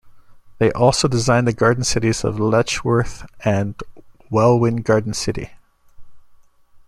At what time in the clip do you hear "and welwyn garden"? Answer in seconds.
3.45-5.13